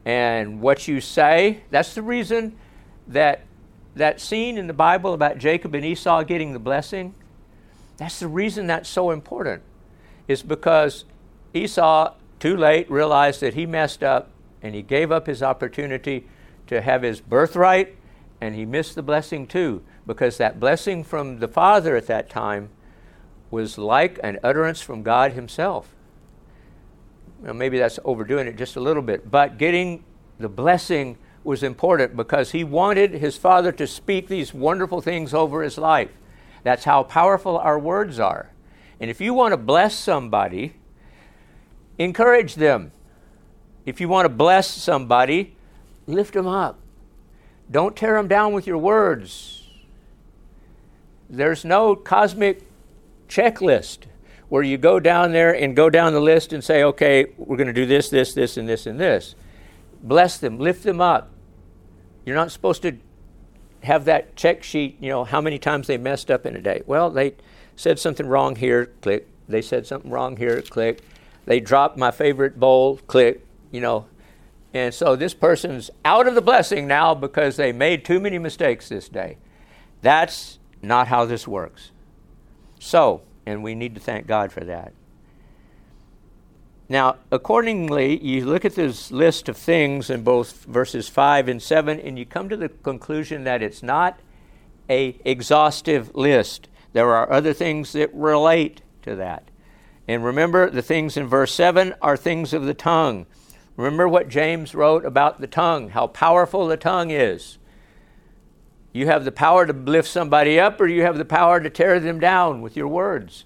And 0.03 0.61
what 0.61 0.87
you 0.87 1.01
say, 1.01 1.63
that's 1.71 1.95
the 1.95 2.01
reason 2.01 2.55
that 3.07 3.41
that 3.95 4.19
scene 4.19 4.57
in 4.57 4.67
the 4.67 4.73
Bible 4.73 5.13
about 5.13 5.37
Jacob 5.37 5.73
and 5.73 5.85
Esau 5.85 6.23
getting 6.23 6.53
the 6.53 6.59
blessing, 6.59 7.15
that's 7.97 8.19
the 8.19 8.27
reason 8.27 8.67
that's 8.67 8.89
so 8.89 9.11
important. 9.11 9.63
Is 10.27 10.43
because 10.43 11.05
Esau, 11.53 12.13
too 12.39 12.57
late, 12.57 12.91
realized 12.91 13.41
that 13.41 13.53
he 13.53 13.65
messed 13.65 14.03
up 14.03 14.29
and 14.61 14.75
he 14.75 14.81
gave 14.81 15.11
up 15.11 15.27
his 15.27 15.41
opportunity 15.41 16.27
to 16.67 16.81
have 16.81 17.03
his 17.03 17.21
birthright 17.21 17.95
and 18.41 18.55
he 18.55 18.65
missed 18.65 18.95
the 18.95 19.03
blessing 19.03 19.47
too 19.47 19.81
because 20.05 20.37
that 20.37 20.59
blessing 20.59 21.03
from 21.03 21.39
the 21.39 21.47
Father 21.47 21.95
at 21.95 22.07
that 22.07 22.29
time 22.29 22.69
was 23.49 23.77
like 23.77 24.19
an 24.23 24.39
utterance 24.43 24.81
from 24.81 25.03
God 25.03 25.33
Himself. 25.33 25.94
Now, 27.41 27.53
maybe 27.53 27.77
that's 27.77 27.99
overdoing 28.03 28.47
it 28.47 28.57
just 28.57 28.75
a 28.75 28.79
little 28.79 29.03
bit, 29.03 29.29
but 29.29 29.57
getting 29.57 30.03
the 30.39 30.49
blessing 30.49 31.17
was 31.43 31.61
important 31.61 32.17
because 32.17 32.51
he 32.51 32.63
wanted 32.63 33.13
his 33.13 33.37
father 33.37 33.71
to 33.71 33.85
speak 33.85 34.27
these 34.27 34.53
wonderful 34.53 35.01
things 35.01 35.33
over 35.33 35.61
his 35.61 35.77
life. 35.77 36.09
That's 36.63 36.85
how 36.85 37.03
powerful 37.03 37.57
our 37.57 37.77
words 37.77 38.19
are. 38.19 38.51
And 38.99 39.09
if 39.11 39.21
you 39.21 39.33
want 39.33 39.51
to 39.51 39.57
bless 39.57 39.93
somebody, 39.93 40.73
encourage 41.99 42.55
them. 42.55 42.91
If 43.85 44.01
you 44.01 44.09
want 44.09 44.25
to 44.25 44.29
bless 44.29 44.67
somebody, 44.67 45.55
lift 46.07 46.33
them 46.33 46.47
up. 46.47 46.79
Don't 47.69 47.95
tear 47.95 48.15
them 48.15 48.27
down 48.27 48.53
with 48.53 48.65
your 48.65 48.77
words. 48.77 49.69
There's 51.29 51.63
no 51.63 51.95
cosmic 51.95 52.63
checklist 53.27 54.05
where 54.49 54.63
you 54.63 54.77
go 54.77 54.99
down 54.99 55.31
there 55.31 55.53
and 55.53 55.75
go 55.75 55.89
down 55.89 56.13
the 56.13 56.19
list 56.19 56.53
and 56.53 56.63
say, 56.63 56.83
okay, 56.83 57.25
we're 57.37 57.57
going 57.57 57.67
to 57.67 57.73
do 57.73 57.85
this, 57.85 58.09
this, 58.09 58.33
this, 58.33 58.57
and 58.57 58.67
this, 58.67 58.85
and 58.85 58.99
this. 58.99 59.35
Bless 60.03 60.37
them, 60.37 60.59
lift 60.59 60.83
them 60.83 61.01
up. 61.01 61.31
You're 62.25 62.35
not 62.35 62.51
supposed 62.51 62.81
to 62.83 62.97
have 63.83 64.05
that 64.05 64.35
check 64.35 64.63
sheet, 64.63 64.97
you 64.99 65.09
know, 65.09 65.23
how 65.23 65.41
many 65.41 65.59
times 65.59 65.87
they 65.87 65.97
messed 65.97 66.29
up 66.29 66.45
in 66.45 66.55
a 66.55 66.61
day. 66.61 66.81
Well, 66.85 67.09
they 67.09 67.35
said 67.75 67.99
something 67.99 68.27
wrong 68.27 68.55
here, 68.55 68.87
click. 69.01 69.27
They 69.47 69.61
said 69.61 69.85
something 69.85 70.09
wrong 70.09 70.37
here, 70.37 70.61
click. 70.61 71.01
They 71.45 71.59
dropped 71.59 71.97
my 71.97 72.11
favorite 72.11 72.59
bowl, 72.59 72.97
click, 73.07 73.45
you 73.71 73.81
know. 73.81 74.07
And 74.73 74.93
so 74.93 75.15
this 75.15 75.33
person's 75.33 75.89
out 76.03 76.27
of 76.27 76.35
the 76.35 76.41
blessing 76.41 76.87
now 76.87 77.13
because 77.13 77.55
they 77.55 77.71
made 77.71 78.03
too 78.03 78.19
many 78.19 78.39
mistakes 78.39 78.89
this 78.89 79.07
day. 79.07 79.37
That's 80.01 80.59
not 80.81 81.07
how 81.07 81.25
this 81.25 81.47
works. 81.47 81.91
So, 82.79 83.21
and 83.45 83.63
we 83.63 83.75
need 83.75 83.95
to 83.95 84.01
thank 84.01 84.27
God 84.27 84.51
for 84.51 84.63
that. 84.63 84.93
Now, 86.87 87.17
accordingly, 87.31 88.23
you 88.23 88.45
look 88.45 88.63
at 88.63 88.75
this 88.75 89.11
list 89.11 89.49
of 89.49 89.57
things 89.57 90.09
in 90.09 90.23
both 90.23 90.65
verses 90.65 91.09
5 91.09 91.47
and 91.47 91.61
7, 91.61 91.99
and 91.99 92.19
you 92.19 92.25
come 92.25 92.47
to 92.49 92.57
the 92.57 92.69
conclusion 92.69 93.43
that 93.45 93.63
it's 93.63 93.81
not 93.81 94.19
a 94.87 95.19
exhaustive 95.25 96.13
list. 96.15 96.67
There 96.93 97.15
are 97.15 97.31
other 97.31 97.53
things 97.53 97.93
that 97.93 98.13
relate 98.13 98.81
to 99.01 99.15
that. 99.15 99.49
And 100.07 100.23
remember, 100.23 100.69
the 100.69 100.83
things 100.83 101.17
in 101.17 101.25
verse 101.25 101.51
7 101.53 101.95
are 102.01 102.15
things 102.15 102.53
of 102.53 102.65
the 102.65 102.75
tongue. 102.75 103.25
Remember 103.77 104.07
what 104.07 104.29
James 104.29 104.75
wrote 104.75 105.05
about 105.05 105.41
the 105.41 105.47
tongue, 105.47 105.89
how 105.89 106.07
powerful 106.07 106.67
the 106.67 106.77
tongue 106.77 107.09
is. 107.09 107.57
You 108.95 109.07
have 109.07 109.25
the 109.25 109.31
power 109.33 109.65
to 109.65 109.73
lift 109.73 110.07
somebody 110.07 110.57
up, 110.57 110.79
or 110.79 110.87
you 110.87 111.01
have 111.01 111.17
the 111.17 111.25
power 111.25 111.59
to 111.59 111.69
tear 111.69 111.99
them 111.99 112.17
down 112.17 112.61
with 112.61 112.77
your 112.77 112.87
words. 112.87 113.43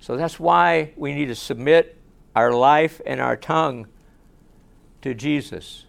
So 0.00 0.16
that's 0.16 0.40
why 0.40 0.94
we 0.96 1.12
need 1.12 1.26
to 1.26 1.34
submit 1.34 1.98
our 2.34 2.50
life 2.50 3.02
and 3.04 3.20
our 3.20 3.36
tongue 3.36 3.86
to 5.02 5.12
Jesus. 5.12 5.84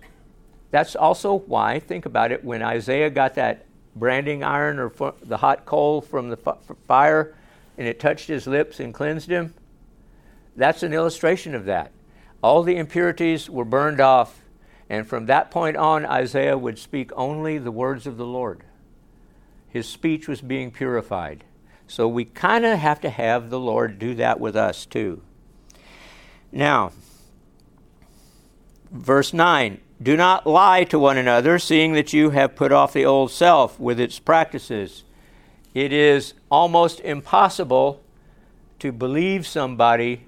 That's 0.70 0.98
also 0.98 1.40
why, 1.40 1.80
think 1.80 2.06
about 2.06 2.34
it, 2.34 2.44
when 2.44 2.62
Isaiah 2.62 3.10
got 3.10 3.36
that 3.36 3.68
branding 3.96 4.44
iron 4.44 4.80
or 4.80 4.92
the 5.24 5.38
hot 5.38 5.64
coal 5.66 6.02
from 6.02 6.30
the 6.30 6.38
fire 6.90 7.34
and 7.78 7.88
it 7.88 8.02
touched 8.02 8.28
his 8.28 8.48
lips 8.48 8.82
and 8.82 8.94
cleansed 8.94 9.30
him, 9.30 9.54
that's 10.58 10.84
an 10.84 10.92
illustration 10.92 11.56
of 11.56 11.64
that. 11.66 11.94
All 12.44 12.64
the 12.64 12.76
impurities 12.76 13.50
were 13.50 13.64
burned 13.64 14.02
off, 14.02 14.42
and 14.92 15.08
from 15.08 15.28
that 15.28 15.52
point 15.52 15.78
on, 15.78 16.06
Isaiah 16.06 16.58
would 16.58 16.78
speak 16.78 17.12
only 17.16 17.58
the 17.58 17.72
words 17.72 18.06
of 18.06 18.18
the 18.18 18.26
Lord. 18.26 18.66
His 19.70 19.88
speech 19.88 20.28
was 20.28 20.42
being 20.42 20.70
purified. 20.70 21.46
So 21.88 22.10
we 22.10 22.26
kind 22.26 22.66
of 22.66 22.78
have 22.78 23.00
to 23.00 23.10
have 23.10 23.50
the 23.50 23.60
Lord 23.60 24.00
do 24.00 24.14
that 24.16 24.42
with 24.42 24.54
us 24.54 24.86
too. 24.86 25.22
Now, 26.52 26.92
verse 28.92 29.32
9 29.32 29.80
Do 30.04 30.18
not 30.18 30.46
lie 30.46 30.84
to 30.84 31.00
one 31.00 31.18
another, 31.18 31.58
seeing 31.58 31.94
that 31.94 32.12
you 32.12 32.32
have 32.32 32.58
put 32.58 32.74
off 32.74 32.92
the 32.92 33.06
old 33.06 33.32
self 33.32 33.80
with 33.80 33.98
its 33.98 34.20
practices. 34.20 35.06
It 35.74 35.94
is 35.94 36.34
almost 36.50 37.00
impossible 37.00 38.04
to 38.80 38.92
believe 38.92 39.48
somebody 39.48 40.26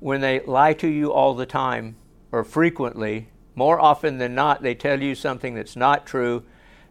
when 0.00 0.22
they 0.22 0.40
lie 0.40 0.72
to 0.72 0.88
you 0.88 1.12
all 1.12 1.34
the 1.34 1.44
time 1.44 1.96
or 2.32 2.42
frequently. 2.42 3.28
More 3.54 3.80
often 3.80 4.18
than 4.18 4.34
not, 4.34 4.62
they 4.62 4.74
tell 4.74 5.02
you 5.02 5.14
something 5.14 5.54
that's 5.54 5.76
not 5.76 6.06
true. 6.06 6.42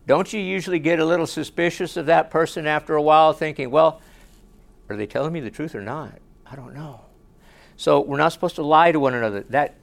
Don't 0.07 0.31
you 0.33 0.39
usually 0.39 0.79
get 0.79 0.99
a 0.99 1.05
little 1.05 1.27
suspicious 1.27 1.97
of 1.97 2.05
that 2.07 2.29
person 2.29 2.67
after 2.67 2.95
a 2.95 3.01
while, 3.01 3.33
thinking, 3.33 3.71
well, 3.71 4.01
are 4.89 4.95
they 4.95 5.05
telling 5.07 5.33
me 5.33 5.39
the 5.39 5.49
truth 5.49 5.73
or 5.73 5.81
not? 5.81 6.19
I 6.45 6.55
don't 6.55 6.73
know. 6.73 7.01
So 7.77 7.99
we're 7.99 8.17
not 8.17 8.33
supposed 8.33 8.55
to 8.55 8.63
lie 8.63 8.91
to 8.91 8.99
one 8.99 9.13
another. 9.13 9.41
That 9.49 9.75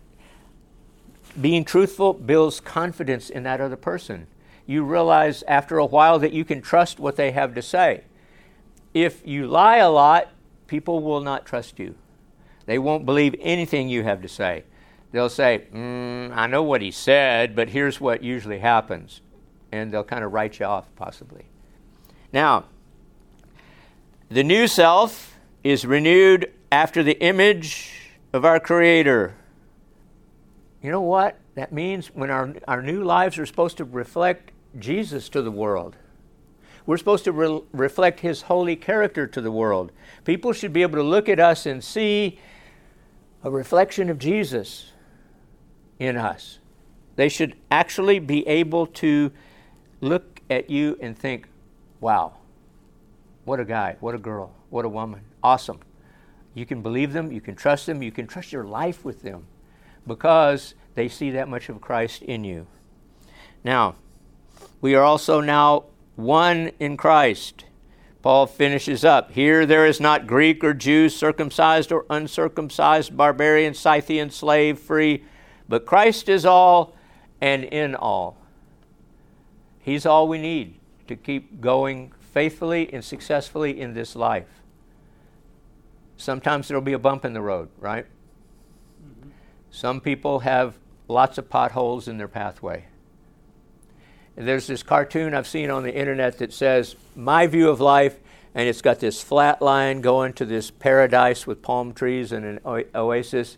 being 1.40 1.64
truthful 1.64 2.12
builds 2.12 2.60
confidence 2.60 3.30
in 3.30 3.42
that 3.44 3.60
other 3.60 3.76
person. 3.76 4.26
You 4.66 4.84
realize 4.84 5.42
after 5.44 5.78
a 5.78 5.86
while 5.86 6.18
that 6.18 6.32
you 6.32 6.44
can 6.44 6.60
trust 6.60 7.00
what 7.00 7.16
they 7.16 7.32
have 7.32 7.54
to 7.54 7.62
say. 7.62 8.04
If 8.92 9.26
you 9.26 9.46
lie 9.46 9.78
a 9.78 9.90
lot, 9.90 10.28
people 10.66 11.00
will 11.00 11.20
not 11.20 11.46
trust 11.46 11.78
you. 11.78 11.94
They 12.66 12.78
won't 12.78 13.06
believe 13.06 13.34
anything 13.40 13.88
you 13.88 14.02
have 14.02 14.20
to 14.22 14.28
say. 14.28 14.64
They'll 15.10 15.30
say, 15.30 15.64
mm, 15.72 16.36
I 16.36 16.46
know 16.46 16.62
what 16.62 16.82
he 16.82 16.90
said, 16.90 17.56
but 17.56 17.70
here's 17.70 18.00
what 18.00 18.22
usually 18.22 18.58
happens. 18.58 19.22
And 19.72 19.92
they'll 19.92 20.04
kind 20.04 20.24
of 20.24 20.32
write 20.32 20.58
you 20.58 20.66
off, 20.66 20.86
possibly. 20.96 21.46
Now, 22.32 22.64
the 24.30 24.44
new 24.44 24.66
self 24.66 25.38
is 25.64 25.86
renewed 25.86 26.52
after 26.70 27.02
the 27.02 27.18
image 27.20 27.92
of 28.32 28.44
our 28.44 28.60
Creator. 28.60 29.34
You 30.82 30.90
know 30.90 31.00
what? 31.00 31.38
That 31.54 31.72
means 31.72 32.08
when 32.08 32.30
our, 32.30 32.54
our 32.68 32.82
new 32.82 33.02
lives 33.02 33.38
are 33.38 33.46
supposed 33.46 33.78
to 33.78 33.84
reflect 33.84 34.52
Jesus 34.78 35.28
to 35.30 35.40
the 35.40 35.50
world. 35.50 35.96
We're 36.84 36.98
supposed 36.98 37.24
to 37.24 37.32
re- 37.32 37.62
reflect 37.72 38.20
His 38.20 38.42
holy 38.42 38.76
character 38.76 39.26
to 39.26 39.40
the 39.40 39.50
world. 39.50 39.92
People 40.24 40.52
should 40.52 40.72
be 40.72 40.82
able 40.82 40.96
to 40.96 41.02
look 41.02 41.28
at 41.28 41.40
us 41.40 41.66
and 41.66 41.82
see 41.82 42.38
a 43.42 43.50
reflection 43.50 44.10
of 44.10 44.18
Jesus 44.18 44.92
in 45.98 46.16
us. 46.16 46.58
They 47.16 47.28
should 47.28 47.56
actually 47.70 48.18
be 48.18 48.46
able 48.46 48.86
to 48.86 49.32
look 50.00 50.40
at 50.48 50.70
you 50.70 50.96
and 51.00 51.18
think, 51.18 51.48
wow, 52.00 52.34
what 53.44 53.60
a 53.60 53.64
guy, 53.64 53.96
what 54.00 54.14
a 54.14 54.18
girl, 54.18 54.54
what 54.70 54.84
a 54.84 54.88
woman. 54.88 55.22
Awesome. 55.42 55.80
You 56.54 56.66
can 56.66 56.82
believe 56.82 57.12
them, 57.12 57.32
you 57.32 57.40
can 57.40 57.54
trust 57.54 57.86
them, 57.86 58.02
you 58.02 58.12
can 58.12 58.26
trust 58.26 58.52
your 58.52 58.64
life 58.64 59.04
with 59.04 59.22
them 59.22 59.46
because 60.06 60.74
they 60.94 61.08
see 61.08 61.30
that 61.32 61.48
much 61.48 61.68
of 61.68 61.80
Christ 61.80 62.22
in 62.22 62.44
you. 62.44 62.66
Now, 63.64 63.96
we 64.80 64.94
are 64.94 65.04
also 65.04 65.40
now 65.40 65.84
one 66.16 66.72
in 66.78 66.96
Christ. 66.96 67.64
Paul 68.22 68.46
finishes 68.46 69.04
up 69.04 69.32
Here 69.32 69.64
there 69.64 69.86
is 69.86 70.00
not 70.00 70.26
Greek 70.26 70.64
or 70.64 70.74
Jew, 70.74 71.08
circumcised 71.08 71.92
or 71.92 72.04
uncircumcised, 72.10 73.16
barbarian, 73.16 73.74
Scythian, 73.74 74.30
slave, 74.30 74.78
free, 74.78 75.24
but 75.68 75.86
Christ 75.86 76.28
is 76.28 76.46
all 76.46 76.96
and 77.40 77.64
in 77.64 77.94
all. 77.94 78.36
He's 79.80 80.06
all 80.06 80.28
we 80.28 80.38
need 80.38 80.78
to 81.06 81.16
keep 81.16 81.60
going 81.60 82.12
faithfully 82.20 82.92
and 82.92 83.04
successfully 83.04 83.80
in 83.80 83.94
this 83.94 84.14
life. 84.14 84.62
Sometimes 86.16 86.68
there'll 86.68 86.82
be 86.82 86.92
a 86.92 86.98
bump 86.98 87.24
in 87.24 87.32
the 87.32 87.40
road, 87.40 87.68
right? 87.78 88.04
Mm-hmm. 88.04 89.30
Some 89.70 90.00
people 90.00 90.40
have 90.40 90.78
lots 91.06 91.38
of 91.38 91.48
potholes 91.48 92.08
in 92.08 92.18
their 92.18 92.28
pathway. 92.28 92.86
And 94.36 94.46
there's 94.46 94.66
this 94.66 94.82
cartoon 94.82 95.34
I've 95.34 95.48
seen 95.48 95.70
on 95.70 95.82
the 95.82 95.94
internet 95.94 96.38
that 96.38 96.52
says, 96.52 96.96
My 97.16 97.46
view 97.46 97.70
of 97.70 97.80
life, 97.80 98.18
and 98.54 98.68
it's 98.68 98.82
got 98.82 99.00
this 99.00 99.22
flat 99.22 99.60
line 99.60 100.00
going 100.00 100.32
to 100.34 100.44
this 100.44 100.70
paradise 100.70 101.46
with 101.46 101.62
palm 101.62 101.92
trees 101.92 102.30
and 102.30 102.44
an 102.44 102.60
o- 102.64 102.84
oasis. 102.94 103.56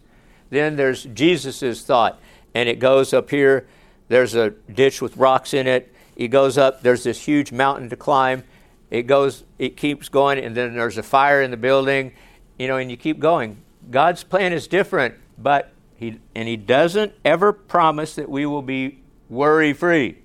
Then 0.50 0.76
there's 0.76 1.04
Jesus' 1.04 1.83
thought, 1.83 2.21
and 2.54 2.69
it 2.69 2.78
goes 2.78 3.14
up 3.14 3.30
here. 3.30 3.66
There's 4.09 4.35
a 4.35 4.50
ditch 4.50 5.00
with 5.00 5.16
rocks 5.16 5.54
in 5.54 5.66
it. 5.66 5.95
It 6.16 6.28
goes 6.28 6.59
up. 6.59 6.83
There's 6.83 7.04
this 7.04 7.23
huge 7.23 7.52
mountain 7.52 7.88
to 7.90 7.97
climb. 7.97 8.45
It 8.90 9.07
goes. 9.07 9.45
It 9.59 9.76
keeps 9.76 10.09
going, 10.09 10.38
and 10.38 10.57
then 10.57 10.75
there's 10.75 10.99
a 10.99 11.02
fire 11.02 11.40
in 11.40 11.50
the 11.50 11.57
building. 11.57 12.12
You 12.59 12.69
know, 12.69 12.76
and 12.76 12.90
you 12.90 12.97
keep 12.97 13.21
going. 13.21 13.62
God's 13.90 14.25
plan 14.25 14.52
is 14.52 14.66
different, 14.66 15.14
but 15.38 15.73
he 16.00 16.19
and 16.35 16.49
He 16.49 16.57
doesn't 16.57 17.12
ever 17.26 17.52
promise 17.52 18.14
that 18.14 18.30
we 18.30 18.47
will 18.47 18.62
be 18.62 19.00
worry 19.28 19.75
free. 19.75 20.16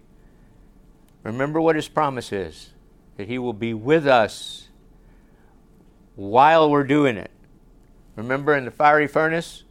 Remember 1.24 1.60
what 1.60 1.76
His 1.76 1.90
promise 1.90 2.32
is 2.32 2.70
that 3.18 3.28
He 3.28 3.38
will 3.38 3.54
be 3.54 3.74
with 3.74 4.08
us 4.08 4.70
while 6.16 6.72
we're 6.72 6.86
doing 6.86 7.18
it. 7.18 7.30
Remember 8.16 8.56
in 8.56 8.64
the 8.64 8.72
fiery 8.72 9.06
furnace, 9.06 9.65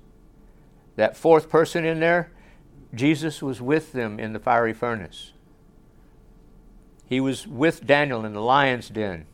that 0.97 1.17
fourth 1.17 1.49
person 1.49 1.85
in 1.85 2.01
there, 2.01 2.31
Jesus 2.95 3.43
was 3.43 3.61
with 3.61 3.93
them 3.93 4.19
in 4.21 4.33
the 4.33 4.39
fiery 4.39 4.73
furnace. 4.73 5.33
He 7.07 7.21
was 7.21 7.47
with 7.47 7.87
Daniel 7.87 8.25
in 8.25 8.33
the 8.33 8.41
lion's 8.41 8.89
den. 8.89 9.27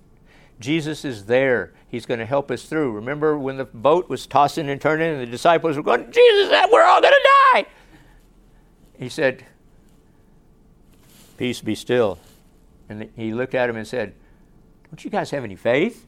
Jesus 0.58 1.04
is 1.04 1.26
there. 1.26 1.72
He's 1.88 2.04
going 2.06 2.20
to 2.20 2.26
help 2.26 2.50
us 2.50 2.64
through. 2.64 2.92
Remember 2.92 3.38
when 3.38 3.56
the 3.56 3.64
boat 3.64 4.08
was 4.08 4.26
tossing 4.26 4.68
and 4.68 4.80
turning 4.80 5.14
and 5.14 5.20
the 5.20 5.26
disciples 5.26 5.76
were 5.76 5.82
going, 5.82 6.10
Jesus, 6.12 6.50
we're 6.70 6.84
all 6.84 7.00
going 7.00 7.14
to 7.14 7.28
die. 7.52 7.66
He 8.98 9.08
said, 9.08 9.46
Peace 11.38 11.62
be 11.62 11.74
still. 11.74 12.18
And 12.90 13.08
he 13.16 13.32
looked 13.32 13.54
at 13.54 13.70
him 13.70 13.76
and 13.76 13.86
said, 13.86 14.14
Don't 14.90 15.02
you 15.02 15.10
guys 15.10 15.30
have 15.30 15.42
any 15.42 15.56
faith? 15.56 16.06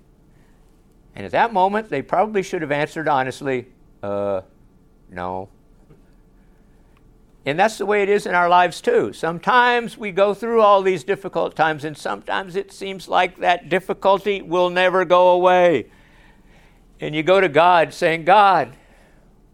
And 1.14 1.25
at 1.25 1.32
that 1.32 1.54
moment, 1.54 1.88
they 1.88 2.02
probably 2.02 2.42
should 2.42 2.61
have 2.61 2.73
answered 2.73 3.09
honestly, 3.09 3.68
uh, 4.02 4.42
No. 5.12 5.49
And 7.45 7.59
that's 7.59 7.78
the 7.78 7.87
way 7.87 8.02
it 8.02 8.09
is 8.09 8.26
in 8.26 8.35
our 8.35 8.49
lives 8.49 8.81
too. 8.81 9.12
Sometimes 9.12 9.99
we 9.99 10.12
go 10.12 10.33
through 10.33 10.61
all 10.61 10.81
these 10.81 11.04
difficult 11.04 11.57
times, 11.57 11.85
and 11.85 11.97
sometimes 11.97 12.54
it 12.54 12.73
seems 12.73 13.09
like 13.09 13.38
that 13.38 13.69
difficulty 13.69 14.42
will 14.42 14.71
never 14.71 15.04
go 15.04 15.31
away. 15.31 15.87
And 17.00 17.16
you 17.16 17.23
go 17.25 17.40
to 17.40 17.49
God 17.49 17.92
saying, 17.92 18.25
God, 18.25 18.76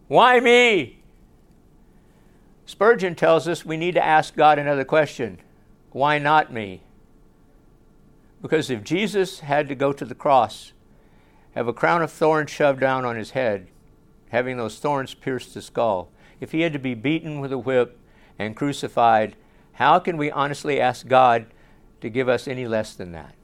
why 0.07 0.39
me? 0.39 0.99
Spurgeon 2.67 3.15
tells 3.15 3.47
us 3.47 3.65
we 3.65 3.77
need 3.77 3.95
to 3.95 4.05
ask 4.05 4.35
God 4.35 4.59
another 4.59 4.85
question 4.85 5.39
why 5.91 6.19
not 6.19 6.53
me? 6.53 6.83
Because 8.43 8.69
if 8.69 8.83
Jesus 8.83 9.39
had 9.39 9.67
to 9.67 9.75
go 9.75 9.91
to 9.91 10.05
the 10.05 10.13
cross, 10.13 10.71
have 11.55 11.67
a 11.67 11.73
crown 11.73 12.03
of 12.03 12.11
thorns 12.11 12.51
shoved 12.51 12.79
down 12.79 13.03
on 13.03 13.15
his 13.15 13.31
head, 13.31 13.67
having 14.29 14.57
those 14.57 14.79
thorns 14.79 15.13
pierce 15.13 15.53
the 15.53 15.61
skull, 15.61 16.11
if 16.39 16.51
he 16.51 16.61
had 16.61 16.73
to 16.73 16.79
be 16.79 16.93
beaten 16.93 17.39
with 17.39 17.51
a 17.51 17.57
whip 17.57 17.97
and 18.37 18.55
crucified, 18.55 19.35
how 19.73 19.99
can 19.99 20.17
we 20.17 20.31
honestly 20.31 20.79
ask 20.79 21.07
God 21.07 21.47
to 22.01 22.09
give 22.09 22.29
us 22.29 22.47
any 22.47 22.67
less 22.67 22.93
than 22.93 23.11
that? 23.11 23.35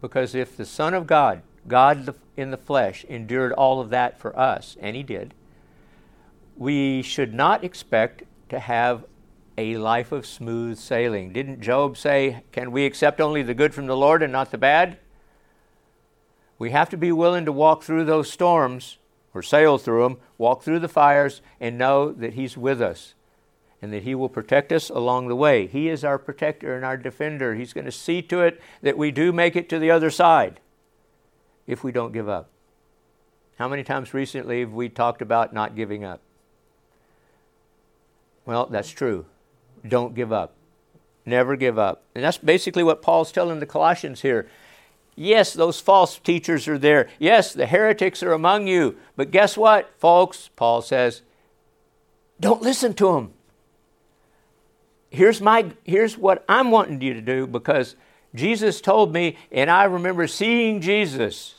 Because 0.00 0.34
if 0.34 0.56
the 0.56 0.66
Son 0.66 0.94
of 0.94 1.06
God, 1.06 1.42
God 1.66 2.14
in 2.36 2.50
the 2.50 2.56
flesh, 2.56 3.04
endured 3.08 3.52
all 3.52 3.80
of 3.80 3.90
that 3.90 4.18
for 4.18 4.38
us, 4.38 4.76
and 4.80 4.94
he 4.94 5.02
did, 5.02 5.34
we 6.56 7.02
should 7.02 7.34
not 7.34 7.64
expect 7.64 8.22
to 8.48 8.58
have 8.58 9.04
a 9.56 9.76
life 9.76 10.12
of 10.12 10.24
smooth 10.24 10.78
sailing. 10.78 11.32
Didn't 11.32 11.60
Job 11.60 11.96
say, 11.96 12.42
Can 12.52 12.70
we 12.70 12.86
accept 12.86 13.20
only 13.20 13.42
the 13.42 13.54
good 13.54 13.74
from 13.74 13.86
the 13.86 13.96
Lord 13.96 14.22
and 14.22 14.32
not 14.32 14.50
the 14.50 14.58
bad? 14.58 14.98
We 16.58 16.70
have 16.70 16.88
to 16.90 16.96
be 16.96 17.12
willing 17.12 17.44
to 17.44 17.52
walk 17.52 17.82
through 17.82 18.04
those 18.04 18.30
storms 18.30 18.98
or 19.34 19.42
sail 19.42 19.78
through 19.78 20.02
them, 20.02 20.18
walk 20.36 20.62
through 20.62 20.80
the 20.80 20.88
fires, 20.88 21.42
and 21.60 21.78
know 21.78 22.12
that 22.12 22.34
He's 22.34 22.56
with 22.56 22.80
us 22.80 23.14
and 23.80 23.92
that 23.92 24.02
He 24.02 24.14
will 24.14 24.28
protect 24.28 24.72
us 24.72 24.90
along 24.90 25.28
the 25.28 25.36
way. 25.36 25.66
He 25.66 25.88
is 25.88 26.04
our 26.04 26.18
protector 26.18 26.74
and 26.74 26.84
our 26.84 26.96
defender. 26.96 27.54
He's 27.54 27.72
going 27.72 27.84
to 27.84 27.92
see 27.92 28.22
to 28.22 28.40
it 28.40 28.60
that 28.82 28.98
we 28.98 29.10
do 29.10 29.32
make 29.32 29.56
it 29.56 29.68
to 29.68 29.78
the 29.78 29.90
other 29.90 30.10
side 30.10 30.60
if 31.66 31.84
we 31.84 31.92
don't 31.92 32.12
give 32.12 32.28
up. 32.28 32.50
How 33.58 33.68
many 33.68 33.84
times 33.84 34.14
recently 34.14 34.60
have 34.60 34.72
we 34.72 34.88
talked 34.88 35.22
about 35.22 35.52
not 35.52 35.76
giving 35.76 36.04
up? 36.04 36.20
Well, 38.46 38.66
that's 38.66 38.90
true. 38.90 39.26
Don't 39.86 40.14
give 40.14 40.32
up. 40.32 40.54
Never 41.26 41.56
give 41.56 41.78
up. 41.78 42.04
And 42.14 42.24
that's 42.24 42.38
basically 42.38 42.82
what 42.82 43.02
Paul's 43.02 43.30
telling 43.30 43.60
the 43.60 43.66
Colossians 43.66 44.22
here. 44.22 44.48
Yes, 45.20 45.52
those 45.52 45.80
false 45.80 46.16
teachers 46.16 46.68
are 46.68 46.78
there. 46.78 47.08
Yes, 47.18 47.52
the 47.52 47.66
heretics 47.66 48.22
are 48.22 48.32
among 48.32 48.68
you. 48.68 48.96
But 49.16 49.32
guess 49.32 49.56
what, 49.56 49.92
folks? 49.98 50.48
Paul 50.54 50.80
says, 50.80 51.22
don't 52.38 52.62
listen 52.62 52.94
to 52.94 53.12
them. 53.14 53.32
Here's, 55.10 55.40
my, 55.40 55.72
here's 55.82 56.16
what 56.16 56.44
I'm 56.48 56.70
wanting 56.70 57.00
you 57.00 57.14
to 57.14 57.20
do 57.20 57.48
because 57.48 57.96
Jesus 58.32 58.80
told 58.80 59.12
me, 59.12 59.36
and 59.50 59.68
I 59.68 59.84
remember 59.84 60.28
seeing 60.28 60.80
Jesus. 60.80 61.56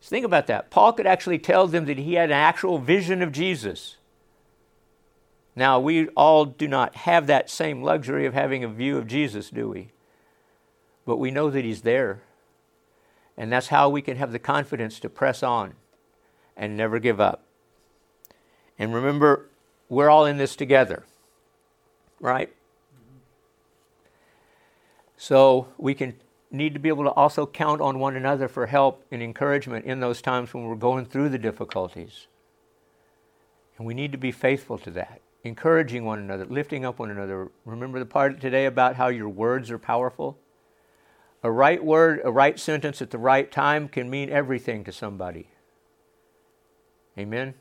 So 0.00 0.08
think 0.08 0.24
about 0.24 0.46
that. 0.46 0.70
Paul 0.70 0.94
could 0.94 1.06
actually 1.06 1.38
tell 1.38 1.66
them 1.66 1.84
that 1.84 1.98
he 1.98 2.14
had 2.14 2.30
an 2.30 2.36
actual 2.36 2.78
vision 2.78 3.20
of 3.20 3.30
Jesus. 3.30 3.98
Now, 5.54 5.78
we 5.78 6.08
all 6.08 6.46
do 6.46 6.66
not 6.66 6.96
have 6.96 7.26
that 7.26 7.50
same 7.50 7.82
luxury 7.82 8.24
of 8.24 8.32
having 8.32 8.64
a 8.64 8.68
view 8.68 8.96
of 8.96 9.06
Jesus, 9.06 9.50
do 9.50 9.68
we? 9.68 9.90
But 11.04 11.18
we 11.18 11.30
know 11.30 11.50
that 11.50 11.66
he's 11.66 11.82
there. 11.82 12.22
And 13.40 13.50
that's 13.50 13.68
how 13.68 13.88
we 13.88 14.02
can 14.02 14.18
have 14.18 14.32
the 14.32 14.38
confidence 14.38 15.00
to 15.00 15.08
press 15.08 15.42
on 15.42 15.72
and 16.58 16.76
never 16.76 16.98
give 16.98 17.22
up. 17.22 17.42
And 18.78 18.92
remember, 18.92 19.48
we're 19.88 20.10
all 20.10 20.26
in 20.26 20.36
this 20.36 20.54
together, 20.54 21.04
right? 22.20 22.52
So 25.16 25.68
we 25.78 25.94
can 25.94 26.16
need 26.50 26.74
to 26.74 26.80
be 26.80 26.90
able 26.90 27.04
to 27.04 27.12
also 27.12 27.46
count 27.46 27.80
on 27.80 27.98
one 27.98 28.14
another 28.14 28.46
for 28.46 28.66
help 28.66 29.06
and 29.10 29.22
encouragement 29.22 29.86
in 29.86 30.00
those 30.00 30.20
times 30.20 30.52
when 30.52 30.64
we're 30.64 30.74
going 30.74 31.06
through 31.06 31.30
the 31.30 31.38
difficulties. 31.38 32.26
And 33.78 33.86
we 33.86 33.94
need 33.94 34.12
to 34.12 34.18
be 34.18 34.32
faithful 34.32 34.76
to 34.76 34.90
that, 34.90 35.22
encouraging 35.44 36.04
one 36.04 36.18
another, 36.18 36.44
lifting 36.44 36.84
up 36.84 36.98
one 36.98 37.10
another. 37.10 37.50
Remember 37.64 38.00
the 38.00 38.04
part 38.04 38.38
today 38.38 38.66
about 38.66 38.96
how 38.96 39.08
your 39.08 39.30
words 39.30 39.70
are 39.70 39.78
powerful? 39.78 40.36
A 41.42 41.50
right 41.50 41.82
word, 41.82 42.20
a 42.24 42.30
right 42.30 42.58
sentence 42.58 43.00
at 43.00 43.10
the 43.10 43.18
right 43.18 43.50
time 43.50 43.88
can 43.88 44.10
mean 44.10 44.30
everything 44.30 44.84
to 44.84 44.92
somebody. 44.92 45.48
Amen? 47.18 47.54